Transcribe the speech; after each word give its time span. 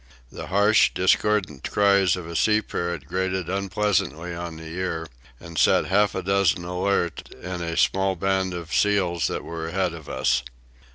The 0.31 0.47
harsh, 0.47 0.89
discordant 0.95 1.69
cries 1.69 2.15
of 2.15 2.25
a 2.25 2.35
sea 2.35 2.63
parrot 2.63 3.05
grated 3.07 3.49
unpleasantly 3.49 4.33
on 4.33 4.57
the 4.57 4.63
ear, 4.63 5.05
and 5.39 5.59
set 5.59 5.85
half 5.85 6.15
a 6.15 6.23
dozen 6.23 6.65
alert 6.65 7.29
in 7.39 7.61
a 7.61 7.77
small 7.77 8.15
band 8.15 8.51
of 8.55 8.73
seals 8.73 9.27
that 9.27 9.43
were 9.43 9.67
ahead 9.67 9.93
of 9.93 10.09
us. 10.09 10.41